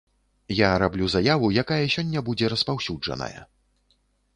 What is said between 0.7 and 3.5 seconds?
раблю заяву, якая сёння будзе распаўсюджаная.